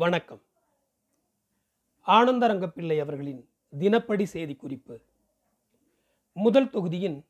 [0.00, 0.40] வணக்கம்.
[2.06, 3.48] ஆனந்தரங்கப்பிள்ளை அவர்களின்
[3.78, 5.00] தினப்படி செய்தி குறிப்பு
[6.32, 7.24] முதல் தொகுதியின்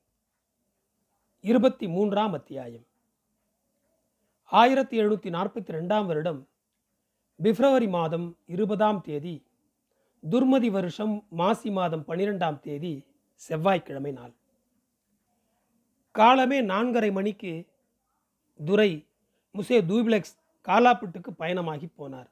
[1.41, 2.87] இருபத்தி மூன்றாம் அத்தியாயம்.
[4.45, 6.49] ஆயிரத்தி எழுநூற்றி நாற்பத்தி ரெண்டாம் வருடம்
[7.43, 9.45] பிப்ரவரி மாதம் இருபதாம் தேதி
[10.31, 14.35] துர்மதி வருஷம் மாசி மாதம் பனிரெண்டாம் தேதி செவ்வாய்க்கிழமை நாள்.
[16.11, 17.69] காலமே நான்கரை மணிக்கு
[18.65, 19.07] துரை
[19.55, 22.29] முசே தூபிளெக்ஸ் காலாப்பட்டுக்கு பயணமாகி போனார்.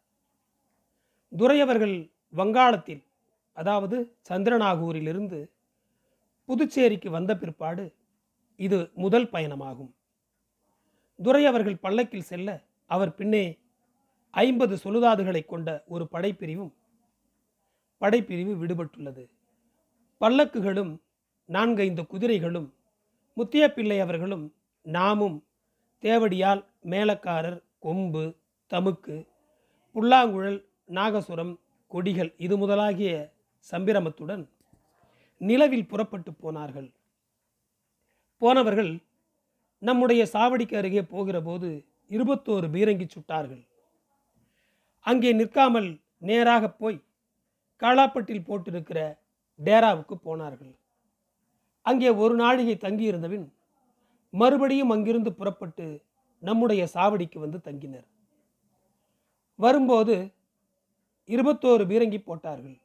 [1.36, 3.04] துரையவர்கள் வங்காளத்தில்
[3.52, 5.50] அதாவது சந்திரநாகூரிலிருந்து
[6.48, 7.94] புதுச்சேரிக்கு வந்த பிற்பாடு
[8.56, 9.92] இது முதல் பயணமாகும்.
[11.22, 13.58] துரையவர்கள் பல்லக்கில் செல்ல அவர் பின்னே
[14.30, 16.72] ஐம்பது சொலுதாதுகளை கொண்ட ஒரு படைப்பிரிவும்
[18.00, 19.24] படைப்பிரிவு விடுபட்டுள்ளது.
[20.20, 21.00] பல்லக்குகளும்
[21.46, 22.74] நான்கைந்து குதிரைகளும்
[23.36, 25.36] முத்தியப்பிள்ளை அவர்களும் நாமும்
[26.02, 28.24] தேவடியால் மேலக்காரர் கொம்பு
[28.70, 29.16] தமுக்கு
[29.92, 31.54] புல்லாங்குழல் நாகசுரம்
[31.90, 33.12] கொடிகள் இது முதலாகிய
[33.72, 34.44] சம்பிரமத்துடன்
[35.40, 36.88] நிலவில் புறப்பட்டு போனார்கள்.
[38.42, 38.92] போனவர்கள்
[39.82, 41.68] நம்முடைய சாவடிக்கு அருகே போகிற போது
[42.10, 43.62] இருபத்தோரு பீரங்கி சுட்டார்கள்.
[45.00, 46.98] அங்கே நிற்காமல் நேராக போய்
[47.82, 49.00] காளாப்பட்டில் போட்டிருக்கிற
[49.58, 50.72] டேராவுக்கு போனார்கள்.
[51.82, 53.46] அங்கே ஒரு நாழிகை தங்கியிருந்தபின்
[54.30, 55.86] மறுபடியும் அங்கிருந்து புறப்பட்டு
[56.42, 58.06] நம்முடைய சாவடிக்கு வந்து தங்கினர்.
[59.58, 60.14] வரும்போது
[61.28, 62.80] இருபத்தோரு பீரங்கி போட்டார்கள்.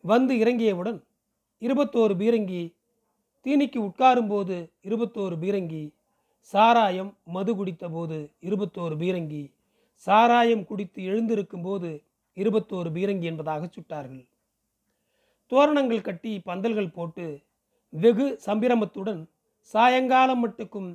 [0.00, 1.00] வந்து இறங்கியவுடன்
[1.62, 2.62] இருபத்தோரு பீரங்கி
[3.46, 5.92] தீனிக்கு உட்காரும்போது இருபத்தோரு பீரங்கி
[6.40, 9.52] சாராயம் மது குடித்த போது இருபத்தோரு பீரங்கி
[10.06, 11.90] சாராயம் குடித்து எழுந்திருக்கும் போது
[12.36, 14.26] இருபத்தோரு பீரங்கி என்பதாக சுட்டார்கள்.
[15.46, 17.26] தோரணங்கள் கட்டி பந்தல்கள் போட்டு
[17.88, 19.22] வெகு சம்பிரமத்துடன்
[19.60, 20.90] சாயங்காலம் மட்டுக்கும்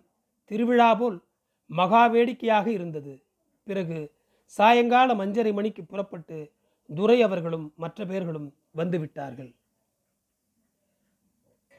[0.51, 1.17] திருவிழா போல்
[1.69, 3.13] மகா வேடிக்கையாக இருந்தது.
[3.63, 3.99] பிறகு
[4.45, 6.39] சாயங்காலம் அஞ்சரை மணிக்கு புறப்பட்டு
[6.89, 8.47] துரை அவர்களும் மற்ற பேர்களும்
[8.79, 9.51] வந்துவிட்டார்கள்.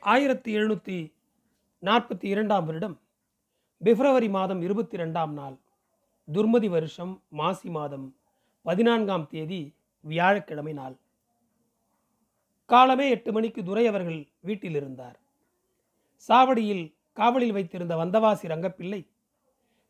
[0.03, 0.98] ஆயிரத்தி எழுநூற்றி
[1.82, 2.97] நாற்பத்தி இரண்டாம் வருடம்
[3.81, 5.56] பிப்ரவரி மாதம் இருபத்தி ரெண்டாம் நாள்
[6.28, 8.06] துர்மதி வருஷம் மாசி மாதம்
[8.66, 9.60] பதினான்காம் தேதி
[10.04, 10.97] வியாழக்கிழமை நாள்.
[12.70, 15.16] காலமே எட்டு மணிக்கு துரை அவர்கள் வீட்டில் இருந்தார்
[16.28, 16.84] சாவடியில்
[17.19, 19.00] காவலில் வைத்திருந்த வந்தவாசி ரங்கப்பிள்ளை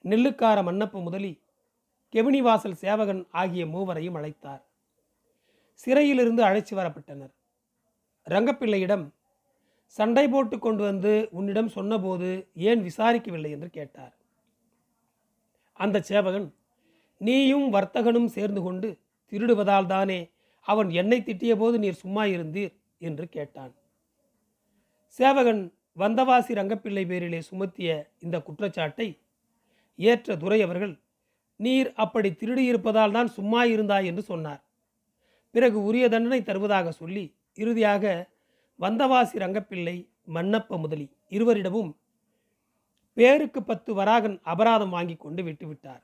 [0.05, 1.33] நெல்லுக்கார மன்னப்ப முதலி
[2.15, 4.63] கெவினிவாசல் சேவகன் ஆகிய மூவரையும் அழைத்தார்.
[5.83, 7.33] சிறையிலிருந்து அழைச்சி வரப்பட்டனர்.
[8.27, 9.05] ரங்கப்பிள்ளையிடம்
[9.99, 13.51] சண்டை போட்டு கொண்டு வந்து உன்னிடம் சொன்னபோது ஏன் விசாரிக்கவில்லை?
[13.51, 14.15] என்று கேட்டார்.
[15.81, 16.49] அந்த சேவகன்
[17.21, 18.89] நீயும் வர்த்தகனும் சேர்ந்து கொண்டு
[19.33, 20.21] திருடுவதால் தானே
[20.67, 22.73] அவன் என்னை திட்டிய போது நீர் சும்மா இருந்தீர்?
[22.99, 23.73] என்று கேட்டான்.
[25.19, 25.63] சேவகன்
[25.99, 29.09] வந்தவாசி ரங்கப்பிள்ளை பேரிலே சுமத்திய இந்த குற்றச்சாட்டை
[29.99, 30.95] ஏற்ற துரை அவர்கள்
[31.57, 34.63] நீர் அப்படி திருடியிருப்பதால் தான் சும்மா இருந்தாய் என்று சொன்னார்.
[35.51, 38.29] பிறகு உரிய தண்டனை தருவதாக சொல்லி இறுதியாக
[38.81, 41.97] வந்தவாசி ரங்கப்பிள்ளை மன்னப்ப முதலி இருவரிடமும்
[43.15, 46.03] பேருக்கு பத்து வராகன் அபராதம் வாங்கி கொண்டு விட்டுவிட்டார்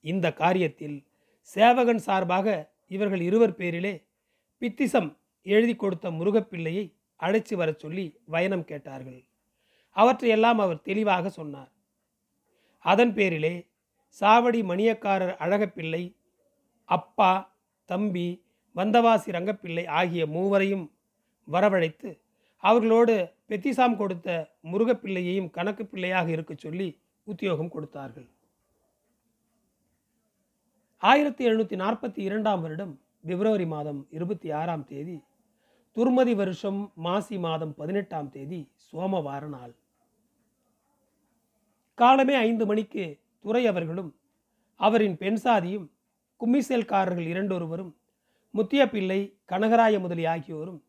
[0.00, 1.04] இந்த காரியத்தில்
[1.40, 4.06] சேவகன் சார்பாக இவர்கள் இருவர் பேரிலே
[4.58, 9.24] பித்திசம் எழுதி கொடுத்த முருகப்பிள்ளையை அழைச்சி வரச் சொல்லி வயனம் கேட்டார்கள்.
[9.96, 11.72] அவற்றையெல்லாம் அவர் தெளிவாக சொன்னார்.
[12.78, 13.70] அதன் பேரிலே
[14.20, 16.16] சாவடி மணியக்காரர் அழகப்பிள்ளை
[16.84, 18.45] அப்பா தம்பி
[18.76, 20.86] வந்தவாசி ரங்கப்பிள்ளை ஆகிய மூவரையும்
[21.48, 22.10] வரவழைத்து
[22.64, 23.14] அவர்களோடு
[23.50, 24.28] பெத்திசாம் கொடுத்த
[24.70, 26.88] முருகப்பிள்ளையையும் கணக்கு பிள்ளையாக இருக்க சொல்லி
[27.26, 28.28] உத்தியோகம் கொடுத்தார்கள்.
[31.02, 32.94] ஆயிரத்தி எழுநூற்றி நாற்பத்தி இரண்டாம் வருடம்
[33.28, 35.16] பிப்ரவரி மாதம் இருபத்தி ஆறாம் தேதி
[35.96, 39.74] துர்மதி வருஷம் மாசி மாதம் பதினெட்டாம் தேதி சோமவார நாள்.
[41.98, 43.04] காலமே ஐந்து மணிக்கு
[43.44, 44.10] துறை அவர்களும்
[44.80, 45.86] அவரின் பெண் சாதியும்
[46.40, 47.92] கும்மிசேல்காரர்கள் இரண்டொருவரும்
[48.56, 50.80] முத்திய பிள்ளை கனகராய முதலி ஆகியோரும்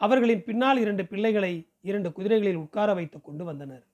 [0.00, 1.54] அவர்களின் பின்னால் இரண்டு பிள்ளைகளை
[1.88, 3.84] இரண்டு குதிரைகளில் உட்கார வைத்து கொண்டு வந்தனர்.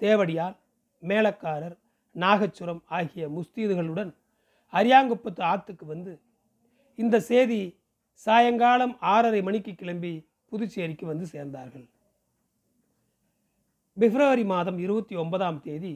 [0.00, 0.56] தேவடியால்
[1.02, 1.76] மேலக்காரர்
[2.16, 4.12] நாகச்சுரம் ஆகிய முஸ்தீதுகளுடன்
[4.72, 6.12] அரியாங்குப்பத்து ஆத்துக்கு வந்து
[6.98, 7.60] இந்த செய்தி
[8.26, 10.14] சாயங்காலம் ஆறரை மணிக்கு கிளம்பி
[10.50, 11.86] புதுச்சேரிக்கு வந்து சேர்ந்தார்கள்.
[13.96, 15.94] பிப்ரவரி மாதம் இருபத்தி ஒன்பதாம் தேதி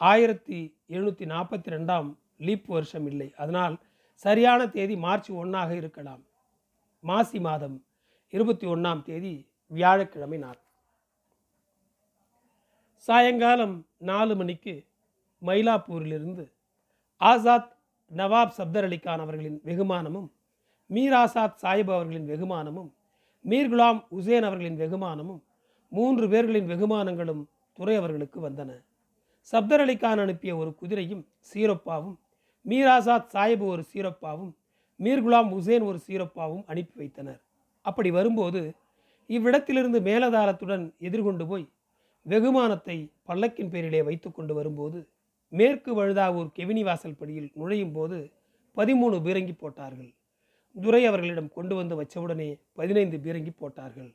[0.00, 0.58] ஆயிரத்தி
[0.94, 2.08] எழுநூற்றி நாற்பத்தி ரெண்டாம்
[2.46, 3.28] லீப் வருஷம் இல்லை.
[3.36, 3.76] அதனால்
[4.24, 6.22] சரியான தேதி மார்ச் ஒன்றாக இருக்கலாம்.
[7.00, 7.84] மாசி மாதம்
[8.32, 9.32] இருபத்தி ஒன்றாம் தேதி
[9.66, 10.60] வியாழக்கிழமை நாள்.
[12.96, 14.74] சாயங்காலம் நாலு மணிக்கு
[15.42, 16.44] மயிலாப்பூரிலிருந்து
[17.20, 17.68] ஆசாத்
[18.16, 20.28] நவாப் சப்தர் அலிகான் அவர்களின் வெகுமானமும்
[20.90, 22.90] மீர் ஆசாத் சாஹிப் அவர்களின் வெகுமானமும்
[23.44, 25.42] மீர் குலாம் உசேன் அவர்களின் வெகுமானமும்
[25.88, 27.42] மூன்று பேர்களின் வெகுமானங்களும்
[27.72, 28.70] துறை அவர்களுக்கு வந்தன.
[29.52, 32.16] சப்தர் அலிகான் அனுப்பிய ஒரு குதிரையும் சீரப்பாவும்
[32.66, 34.52] மீராசாத் சாஹிப் ஒரு சீரப்பாவும்
[35.00, 37.40] மீர் குலாம் உசேன் ஒரு சீரப்பாவும் அனுப்பி வைத்தனர்.
[37.84, 38.60] அப்படி வரும்போது
[39.30, 41.66] இவ்விடத்திலிருந்து மேலதாரத்துடன் எதிர்கொண்டு போய்
[42.26, 42.96] வெகுமானத்தை
[43.28, 44.98] பல்லக்கின் பேரிலே வைத்து கொண்டு வரும்போது
[45.52, 48.18] மேற்கு வழுதாவூர் கெவினி வாசல் படியில் நுழையும் போது
[48.76, 50.10] பதிமூணு பீரங்கி போட்டார்கள்.
[50.74, 54.10] துரை அவர்களிடம் கொண்டு வந்து வச்சவுடனே பதினைந்து பீரங்கி போட்டார்கள்.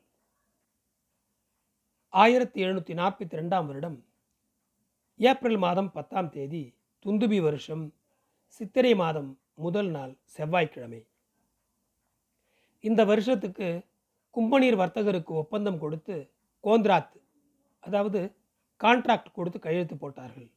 [2.08, 3.98] ஆயிரத்தி எழுநூற்றி நாற்பத்தி ரெண்டாம் வருடம்
[5.20, 6.62] ஏப்ரல் மாதம் பத்தாம் தேதி
[7.04, 7.84] துந்துபி வருஷம்
[8.56, 11.06] சித்திரை மாதம் முதல் நாள் செவ்வாய்க்கிழமை.
[12.80, 13.68] இந்த வருஷத்துக்கு
[14.36, 16.30] கும்பநீர் வர்த்தகருக்கு ஒப்பந்தம் கொடுத்து
[16.64, 17.14] கோந்திராத்
[17.80, 18.20] அதாவது
[18.80, 20.50] கான்ட்ராக்ட் கொடுத்து கையெழுத்து போட்டார்கள்.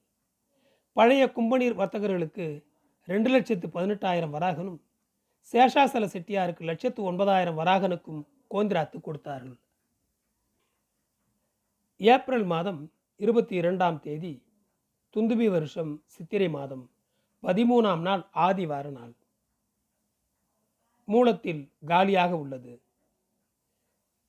[0.94, 2.64] பழைய கும்பநீர் வர்த்தகர்களுக்கு
[3.08, 4.80] ரெண்டு லட்சத்து பதினெட்டாயிரம் வராகனும்
[5.54, 8.22] சேஷாசல செட்டியாருக்கு லட்சத்து ஒன்பதாயிரம் வராகனுக்கும்
[8.54, 9.58] கோந்திராத்து கொடுத்தார்கள்.
[12.00, 12.82] ஏப்ரல் மாதம்
[13.16, 14.34] இருபத்தி இரண்டாம் தேதி
[15.16, 16.86] துந்துபி வருஷம் சித்திரை மாதம்
[17.46, 19.14] பதிமூணாம் நாள் ஆதிவார நாள்.
[21.06, 22.82] மூலத்தில் காலியாக உள்ளது.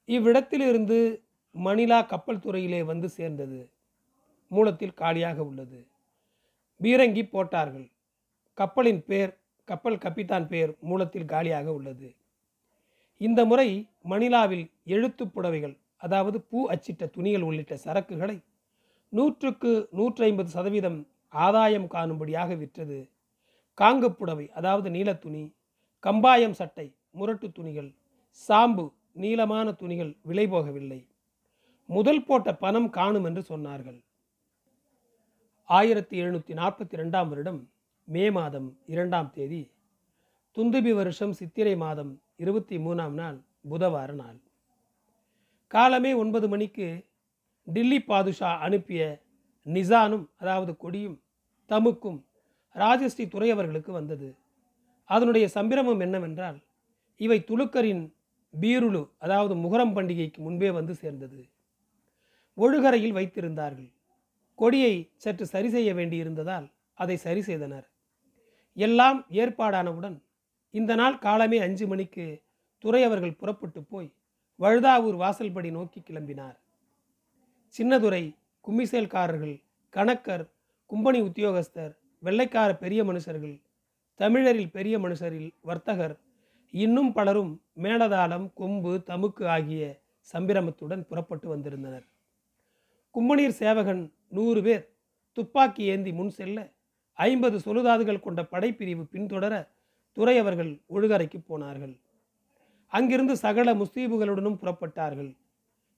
[0.05, 1.25] இவ்விடத்திலிருந்து
[1.65, 3.73] மணிலா கப்பல் துறையிலே வந்து சேர்ந்தது.
[4.49, 5.87] மூலத்தில் காலியாக உள்ளது.
[6.83, 7.91] பீரங்கி போட்டார்கள்.
[8.55, 12.15] கப்பலின் பேர் கப்பல் கப்பித்தான் பேர் மூலத்தில் காலியாக உள்ளது.
[13.19, 18.45] இந்த முறை மணிலாவில் எழுத்துப் புடவைகள் அதாவது பூ அச்சிட்ட துணிகள் உள்ளிட்ட சரக்குகளை
[19.09, 23.11] நூற்றுக்கு நூற்றி ஐம்பது சதவீதம் ஆதாயம் காணும்படியாக விற்றது.
[23.75, 25.55] காங்குப் புடவை அதாவது நீலத்துணி
[26.03, 27.95] கம்பாயம் சட்டை முரட்டு துணிகள்
[28.49, 31.09] சாம்பு நீளமான துணிகள் விலை போகவில்லை.
[31.87, 34.05] முதல் போட்ட பணம் காணும் என்று சொன்னார்கள்.
[35.65, 37.71] ஆயிரத்தி எழுநூற்றி நாற்பத்தி ரெண்டாம் வருடம்
[38.05, 39.71] மே மாதம் இரண்டாம் தேதி
[40.55, 43.41] துந்துபி வருஷம் சித்திரை மாதம் இருபத்தி மூணாம் நாள்
[43.71, 44.41] புதவார நாள்.
[45.67, 47.07] காலமே ஒன்பது மணிக்கு
[47.65, 49.23] டில்லி பாதுஷா அனுப்பிய
[49.67, 51.17] நிசானும் அதாவது கொடியும்
[51.71, 52.19] தமுக்கும்
[52.77, 54.29] ராஜஸ்ரீ துறையவர்களுக்கு வந்தது.
[55.11, 56.59] அதனுடைய சம்பிரமம் என்னவென்றால்
[57.21, 58.05] இவை துலுக்கரின்
[58.55, 61.41] பீருளு அதாவது முகரம் பண்டிகைக்கு முன்பே வந்து சேர்ந்தது.
[62.59, 63.91] ஒழுகரையில் வைத்திருந்தார்கள்.
[64.59, 67.87] கொடியை சற்று சரி செய்ய வேண்டியிருந்ததால் அதை சரி செய்தனர்.
[68.77, 70.17] எல்லாம் ஏற்பாடானவுடன்
[70.75, 72.25] இந்த நாள் காலமே அஞ்சு மணிக்கு
[72.85, 74.09] துறையவர்கள் புறப்பட்டு போய்
[74.61, 76.57] வழுதாவூர் வாசல்படி நோக்கி கிளம்பினார்.
[77.75, 78.25] சின்னதுரை
[78.67, 80.45] கும்மிசேல்காரர்கள் கணக்கர்
[80.91, 81.93] கும்பனி உத்தியோகஸ்தர்
[82.23, 83.63] வெள்ளைக்கார பெரிய மனுஷர்கள்
[84.15, 86.19] தமிழரில் பெரிய மனுஷரில் வர்த்தகர்
[86.71, 90.03] இன்னும் பலரும் மேலதாளம் கொம்பு தமுக்கு ஆகிய
[90.33, 92.05] சம்பிரமத்துடன் புறப்பட்டு வந்திருந்தனர்.
[93.15, 94.95] கும்பனீர் சேவகன் நூறு பேர்
[95.33, 96.73] துப்பாக்கி ஏந்தி முன் செல்ல
[97.13, 99.69] ஐம்பது சொலுதாதுகள் கொண்ட படைப்பிரிவு பின்தொடர
[100.17, 102.01] துறையவர்கள் ஒழுகரைக்கு போனார்கள்.
[102.87, 105.37] அங்கிருந்து சகல முஸ்தீபுகளுடனும் புறப்பட்டார்கள்.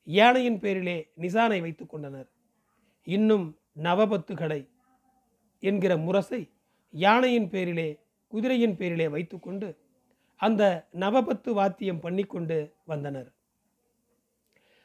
[0.05, 2.29] யானையின் பேரிலே நிசானை வைத்துக் கொண்டனர்.
[3.15, 3.47] இன்னும்
[3.83, 4.61] நவபத்துகளை
[5.63, 6.41] என்கிற முரசை
[6.95, 7.89] யானையின் பேரிலே
[8.33, 9.69] குதிரையின் பேரிலே வைத்துக்கொண்டு
[10.41, 10.63] அந்த
[10.93, 13.31] நவபத்து வாத்தியம் பண்ணிக்கொண்டு வந்தனர்.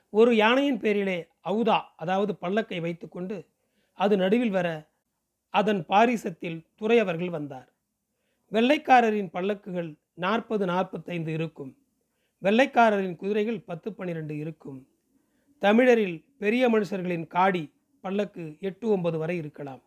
[0.09, 3.37] ஒரு யானையின் பேரிலே அவுதா அதாவது பல்லக்கை வைத்துக்கொண்டு
[3.99, 4.67] அது நடுவில் வர
[5.49, 7.69] அதன் பாரிசத்தில் துறையவர்கள் வந்தார்.
[8.51, 11.71] வெள்ளைக்காரரின் பல்லக்குகள் நாற்பது நாற்பத்தைந்து இருக்கும்.
[12.41, 14.79] வெள்ளைக்காரரின் குதிரைகள் பத்து பன்னிரெண்டு இருக்கும்.
[15.59, 17.63] தமிழரில் பெரிய மனுஷர்களின் காடி
[18.03, 19.81] பல்லக்கு எட்டு ஒன்பது வரை இருக்கலாம்.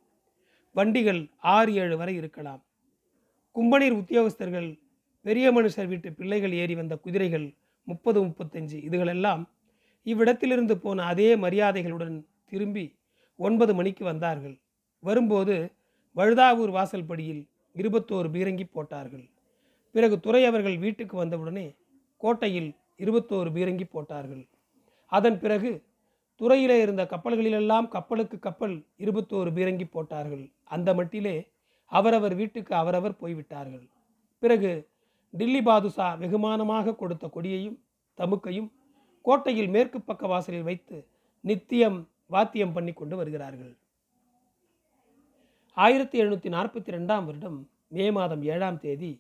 [0.77, 1.21] வண்டிகள்
[1.55, 2.63] ஆறு ஏழு வரை இருக்கலாம்.
[3.57, 4.69] கும்பனீர் உத்தியோகஸ்தர்கள்
[5.27, 7.47] பெரிய மனுஷர் வீட்டு பிள்ளைகள் ஏறி வந்த குதிரைகள்
[7.89, 9.43] முப்பது முப்பத்தஞ்சு இதுகளெல்லாம்
[10.07, 12.17] இவ்விடத்திலிருந்து போன அதே மரியாதைகளுடன்
[12.51, 12.85] திரும்பி
[13.39, 14.57] ஒன்பது மணிக்கு வந்தார்கள்.
[15.03, 15.55] வரும்போது
[16.17, 17.43] வழுதாவூர் வாசல் படியில்
[17.77, 19.25] இருபத்தோரு பீரங்கி போட்டார்கள்.
[19.95, 21.67] பிறகு துறை அவர்கள் வீட்டுக்கு வந்தவுடனே
[22.21, 22.71] கோட்டையில்
[23.05, 24.45] இருபத்தோரு பீரங்கி போட்டார்கள்.
[25.13, 25.71] அதன் பிறகு
[26.41, 28.75] துறையிலே இருந்த கப்பல்களிலெல்லாம் கப்பலுக்கு கப்பல்
[29.05, 30.45] இருபத்தோரு பீரங்கி போட்டார்கள்.
[30.75, 31.37] அந்த மட்டிலே
[31.93, 33.87] அவரவர் வீட்டுக்கு அவரவர் போய்விட்டார்கள்.
[34.43, 34.73] பிறகு
[35.35, 37.79] டில்லி பாதுஷா வெகுமானமாக கொடுத்த கொடியையும்
[38.19, 38.69] தமுக்கையும்
[39.25, 40.97] கோட்டையில் மேற்கு பக்க வாசலில் வைத்து
[41.45, 41.99] நித்தியம்
[42.35, 43.73] வாத்தியம் பண்ணி கொண்டு வருகிறார்கள்.
[45.77, 47.59] ஆயிரத்தி எழுநூற்றி நாற்பத்தி ரெண்டாம் வருடம்
[47.97, 49.13] மே மாதம் ஏழாம் தேதி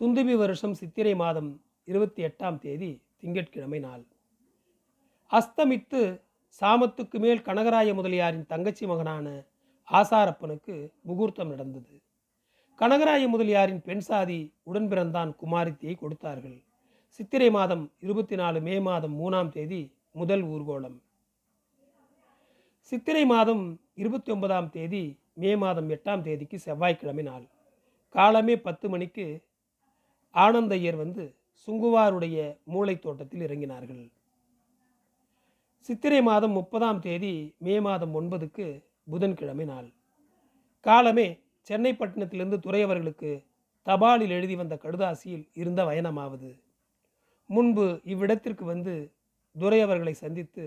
[0.00, 1.50] துந்துபி வருஷம் சித்திரை மாதம்
[1.84, 4.04] இருபத்தி எட்டாம் தேதி திங்கட்கிழமை நாள்.
[5.32, 6.00] அஸ்தமித்து
[6.60, 9.46] சாமத்துக்கு மேல் கனகராய முதலியாரின் தங்கச்சி மகனான
[9.92, 12.00] ஆசாரப்பனுக்கு முகூர்த்தம் நடந்தது.
[12.78, 16.62] கனகராய முதலியாரின் பெண் சாதி உடன் பிறந்தான் குமாரித்தியை கொடுத்தார்கள்.
[17.08, 20.96] சித்திரை மாதம் இருபத்தி நாலு மே மாதம் மூணாம் தேதி முதல் ஊர்கோலம்
[22.92, 27.46] சித்திரை மாதம் இருபத்தி ஒன்பதாம் தேதி மே மாதம் எட்டாம் தேதிக்கு செவ்வாய்க்கிழமை நாள்.
[28.08, 29.26] காலமே பத்து மணிக்கு
[30.34, 31.34] ஆனந்தையர் வந்து
[31.66, 34.10] சுங்குவாருடைய மூளை தோட்டத்தில் இறங்கினார்கள்.
[35.88, 38.66] சித்திரை மாதம் முப்பதாம் தேதி மே மாதம் ஒன்பதுக்கு
[39.10, 39.88] புதன்கிழமை நாள்.
[40.86, 41.26] காலமே
[41.62, 43.32] சென்னை பட்டணத்திலிருந்து துறையவர்களுக்கு
[43.86, 46.50] தபாலில் எழுதி வந்த கடுதாசியில் இருந்த வயனமாவது
[47.50, 48.94] முன்பு இவ்விடத்திற்கு வந்து
[49.56, 50.64] துரையவர்களை சந்தித்து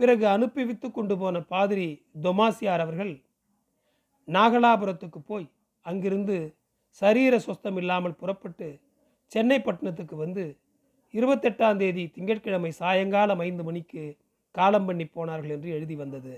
[0.00, 1.88] பிறகு அனுப்பிவித்து கொண்டு போன பாதிரி
[2.22, 3.14] தொமாசியார் அவர்கள்
[4.28, 5.48] நாகலாபுரத்துக்கு போய்
[5.84, 6.36] அங்கிருந்து
[7.02, 8.68] சரீர சொஸ்தம் இல்லாமல் புறப்பட்டு
[9.32, 10.44] சென்னை பட்டணத்துக்கு வந்து
[11.14, 14.02] இருபத்தெட்டாம் தேதி திங்கட்கிழமை சாயங்காலம் ஐந்து மணிக்கு
[14.54, 16.34] காலம் பண்ணி போனார்கள் என்று எழுதி வந்தது.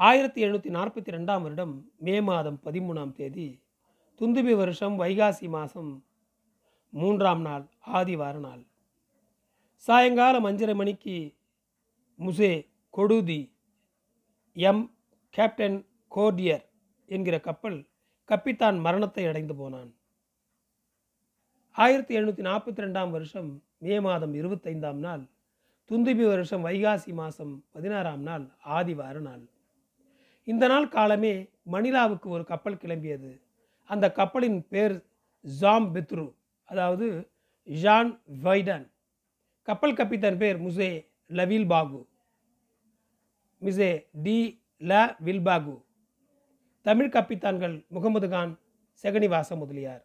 [0.00, 1.74] ஆயிரத்தி எழுநூற்றி நாற்பத்தி ரெண்டாம் வருடம்
[2.06, 3.48] மே மாதம் பதிமூணாம் தேதி
[4.20, 5.90] துந்துபி வருஷம் வைகாசி மாதம்
[6.92, 7.64] மூன்றாம் நாள்
[7.98, 8.62] ஆதிவார நாள்.
[9.84, 11.16] சாயங்காலம் அஞ்சரை மணிக்கு
[12.18, 12.52] முசே
[12.94, 13.40] கொடுதி
[14.56, 14.84] எம்
[15.34, 15.78] கேப்டன்
[16.12, 16.64] கோர்டியர்
[17.08, 17.78] என்கிற கப்பல்
[18.28, 19.90] கப்பித்தான் மரணத்தை அடைந்து போனான்.
[21.82, 25.22] ஆயிரத்தி எழுநூற்றி நாற்பத்தி ரெண்டாம் வருஷம் மே மாதம் இருபத்தைந்தாம் நாள்
[25.90, 28.44] துந்துபி வருஷம் வைகாசி மாதம் பதினாறாம் நாள்
[28.78, 29.44] ஆதிவார நாள்.
[30.44, 31.32] இந்த நாள் காலமே
[31.72, 33.30] மணிலாவுக்கு ஒரு கப்பல் கிளம்பியது.
[33.84, 34.96] அந்த கப்பலின் பேர்
[35.44, 36.26] ஜாம் பெத்ரு
[36.68, 37.08] அதாவது
[37.64, 38.86] ஜான் வைடன்.
[39.68, 40.90] கப்பல் கப்பித்தான் பேர் முசே
[41.30, 42.02] லவில் பாகு
[43.62, 43.90] மிசே
[44.22, 44.38] டி
[44.80, 45.76] ல வில்பாகு.
[46.86, 48.54] தமிழ் கப்பித்தான்கள் முகமது கான்
[49.04, 50.04] செகனிவாச முதலியார்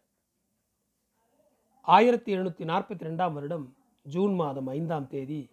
[1.86, 5.50] ஆயிரத்தி எழுநூற்றி நாற்பத்தி ரெண்டாம் வருடம் ஜூன் மாதம் ஐந்தாம் தேதி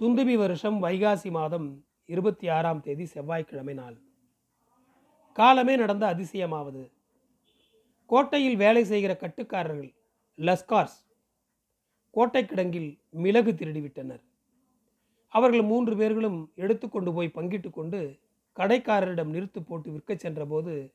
[0.00, 3.96] துந்துபி வருஷம் வைகாசி மாதம் இருபத்தி ஆறாம் தேதி செவ்வாய்க்கிழமை நாள்.
[5.32, 6.90] காலமே நடந்த அதிசயமாவது.
[8.06, 9.94] கோட்டையில் வேலை செய்கிற கட்டுக்காரர்கள்
[10.38, 10.98] லஸ்கார்ஸ்
[12.10, 14.22] கோட்டை கிடங்கில் மிளகு திருடிவிட்டனர்.
[15.28, 18.20] அவர்கள் மூன்று பேர்களும் எடுத்துக்கொண்டு போய் பங்கிட்டு கொண்டு
[18.56, 20.94] கடைக்காரரிடம் நிறுத்து போட்டு விற்கச் சென்றபோது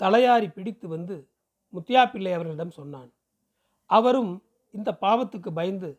[0.00, 1.32] தலையாரி பிடித்து வந்து
[1.74, 3.10] முத்தியாப்பிள்ளை அவர்களிடம் சொன்னான்.
[3.90, 4.32] அவரும்
[4.74, 5.90] இந்த பாவத்துக்கு பயந்து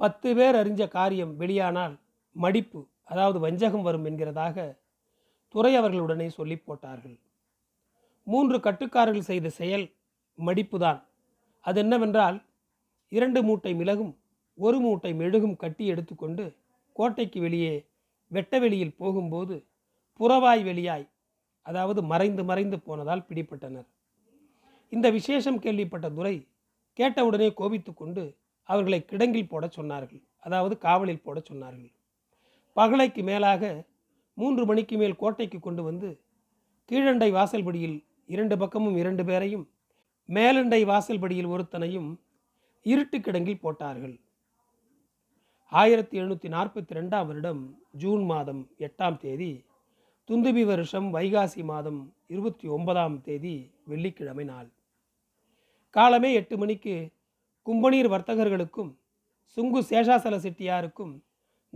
[0.00, 1.94] பத்து பேர் அறிஞ்ச காரியம் வெளியானால்
[2.36, 4.56] மடிப்பு அதாவது வஞ்சகம் வரும் என்கிறதாக
[5.54, 7.16] துறை அவர்களுடனே சொல்லி போட்டார்கள்.
[8.26, 9.86] மூன்று கட்டுக்காரர்கள் செய்த செயல்
[10.38, 11.00] மடிப்புதான்.
[11.64, 12.36] அது என்னவென்றால்
[13.12, 14.14] இரண்டு மூட்டை மிளகும்
[14.58, 16.44] ஒரு மூட்டை மெழுகும் கட்டி எடுத்துக்கொண்டு
[16.96, 17.74] கோட்டைக்கு வெளியே
[18.30, 19.56] வெட்ட வெளியில் போகும்போது
[20.20, 21.06] புறவாய் வெளியாய்
[21.66, 23.88] அதாவது மறைந்து மறைந்து போனதால் பிடிப்பட்டனர்
[24.88, 26.36] இந்த விசேஷம் கேள்விப்பட்ட துரை
[26.92, 30.22] கேட்டவுடனே கோபித்து கொண்டு அவர்களை கிடங்கில் போடச் சொன்னார்கள்.
[30.38, 31.92] அதாவது காவலில் போடச் சொன்னார்கள்.
[32.72, 33.88] பகலைக்கு மேலாக
[34.34, 36.08] மூன்று மணிக்கு மேல் கோட்டைக்கு கொண்டு வந்து
[36.90, 39.70] கீழண்டை வாசல்படியில் இரண்டு பக்கமும் இரண்டு பேரையும்
[40.28, 42.18] மேலண்டை வாசல்படியில் ஒருத்தனையும்
[42.82, 44.20] இருட்டு கிடங்கில் போட்டார்கள்.
[45.72, 49.64] ஆயிரத்தி எழுநூற்றி நாற்பத்தி ரெண்டாம் வருடம் ஜூன் மாதம் எட்டாம் தேதி
[50.28, 54.68] துந்துபி வருஷம் வைகாசி மாதம் இருபத்தி ஒன்பதாம் தேதி வெள்ளிக்கிழமை நாள்.
[55.96, 56.94] காலமே எட்டு மணிக்கு
[57.66, 58.90] கும்பநீர் வர்த்தகர்களுக்கும்
[59.56, 61.12] சுங்கு சேஷாசல செட்டியாருக்கும்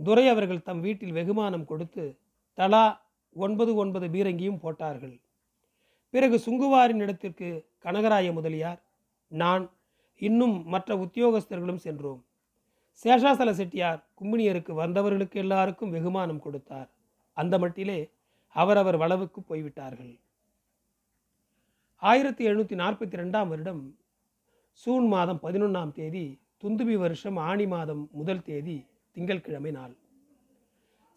[0.05, 2.03] துரை அவர்கள் தம் வீட்டில் வெகுமானம் கொடுத்து
[2.53, 2.83] தலா
[3.35, 5.15] ஒன்பது ஒன்பது பீரங்கியும் போட்டார்கள்.
[6.13, 7.49] பிறகு சுங்குவாரின் இடத்திற்கு
[7.85, 8.81] கனகராய முதலியார்
[9.31, 9.65] நான்
[10.21, 12.21] இன்னும் மற்ற உத்தியோகஸ்தர்களும் சென்றோம்.
[13.03, 16.89] சேஷாசல செட்டியார் கும்பினியருக்கு வந்தவர்களுக்கு எல்லாருக்கும் வெகுமானம் கொடுத்தார்.
[17.33, 17.99] அந்த மட்டிலே
[18.55, 20.13] அவரவர் வளவுக்கு போய்விட்டார்கள்.
[22.01, 23.81] ஆயிரத்தி எழுநூற்றி நாற்பத்தி ரெண்டாம் வருடம்
[24.79, 26.25] சூன் மாதம் பதினொன்றாம் தேதி
[26.63, 28.77] துந்துபி வருஷம் ஆணி மாதம் முதல் தேதி
[29.15, 29.93] திங்கட்கிழமை நாள்.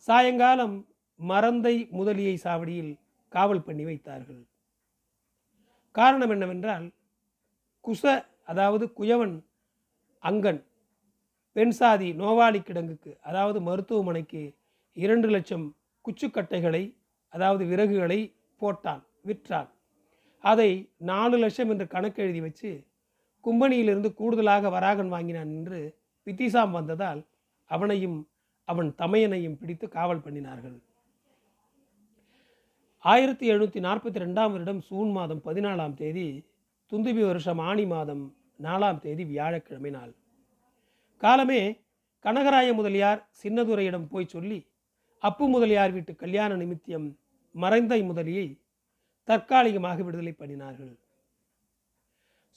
[0.09, 0.77] சாயங்காலம்
[1.21, 2.93] மறந்தை முதலியை சாவடியில்
[3.29, 4.43] காவல் பண்ணி வைத்தார்கள்.
[5.95, 6.87] காரணம் என்னவென்றால்
[7.85, 8.05] குச
[8.45, 9.37] அதாவது குயவன்
[10.23, 10.61] அங்கன்
[11.57, 14.43] பெண் சாதி நோவாளி கிடங்குக்கு அதாவது மருத்துவமனைக்கு
[14.97, 15.67] இரண்டு லட்சம்
[16.05, 16.85] குச்சுக்கட்டைகளை
[17.33, 18.21] அதாவது விறகுகளை
[18.61, 19.71] போட்டான் விற்றான்.
[20.45, 20.71] அதை
[21.11, 22.71] நாலு லட்சம் என்று கணக்கு எழுதி வச்சு
[23.45, 25.81] கும்பனியிலிருந்து கூடுதலாக வராகன் வாங்கினான் என்று
[26.27, 27.21] பித்திசாம் வந்ததால்
[27.71, 28.19] அவனையும்
[28.65, 30.77] அவன் தமையனையும் பிடித்து காவல் பண்ணினார்கள்.
[33.05, 36.45] ஆயிரத்தி எழுநூற்றி நாற்பத்தி ரெண்டாம் வருடம் சூன் மாதம் பதினாலாம் தேதி
[36.93, 38.25] துந்துபி வருஷம் ஆணி மாதம்
[38.63, 40.13] நாலாம் தேதி வியாழக்கிழமை நாள்.
[41.23, 41.63] காலமே
[42.25, 44.67] கனகராய முதலியார் சின்னதுரையிடம் போய் சொல்லி
[45.19, 47.07] அப்பு முதலியார் வீட்டு கல்யாண நிமித்தியம்
[47.55, 48.47] மறைந்தை முதலியை
[49.29, 50.95] தற்காலிகமாக விடுதலை பண்ணினார்கள்.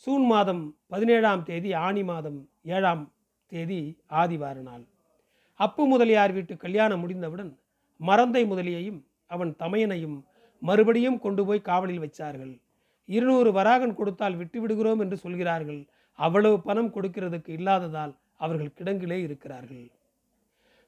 [0.03, 3.13] சூன் மாதம் பதினேழாம் தேதி ஆணி மாதம் ஏழாம்
[3.47, 3.79] தேதி
[4.11, 4.83] ஆதிவார நாள்.
[5.59, 7.49] அப்பு முதலியார் வீட்டு கல்யாணம் முடிந்தவுடன்
[7.99, 10.17] மறந்தை முதலியையும் அவன் தமையனையும்
[10.61, 12.53] மறுபடியும் கொண்டு போய் காவலில் வைச்சார்கள்.
[13.05, 15.81] இருநூறு வராகன் கொடுத்தால் விட்டு விடுகிறோம் என்று சொல்கிறார்கள்.
[16.19, 19.85] அவ்வளவு பணம் கொடுக்கிறதுக்கு இல்லாததால் அவர்கள் கிடங்கிலே இருக்கிறார்கள்.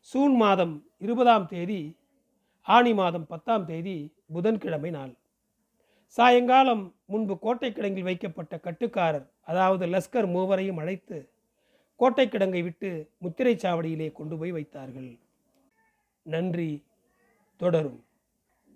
[0.02, 1.82] சூன் மாதம் இருபதாம் தேதி
[2.62, 5.14] ஆணி மாதம் பத்தாம் தேதி புதன்கிழமை நாள்.
[6.10, 11.30] சாயங்காலம் முன்பு கோட்டை கிடங்கில் வைக்கப்பட்ட கட்டுக்காரர் அதாவது லஸ்கர் மூவரையும் அழைத்து
[11.96, 15.20] கோட்டை கிடங்கை விட்டு முத்திரை சாவடியிலே கொண்டு போய் வைத்தார்கள்.
[16.24, 16.84] நன்றி.
[17.58, 18.04] தொடரும்.